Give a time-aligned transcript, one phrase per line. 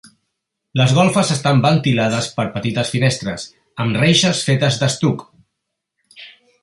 [0.79, 3.45] Les golfes estan ventilades per petites finestres,
[3.85, 5.23] amb reixes fetes d'estuc.